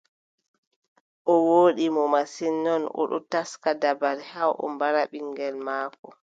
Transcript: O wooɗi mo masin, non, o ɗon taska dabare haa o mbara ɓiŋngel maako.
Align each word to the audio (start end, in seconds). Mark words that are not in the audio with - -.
O 1.31 1.33
wooɗi 1.47 1.85
mo 1.95 2.03
masin, 2.13 2.55
non, 2.65 2.81
o 2.99 3.01
ɗon 3.09 3.23
taska 3.31 3.69
dabare 3.81 4.23
haa 4.31 4.51
o 4.63 4.65
mbara 4.73 5.01
ɓiŋngel 5.11 5.55
maako. 5.65 6.07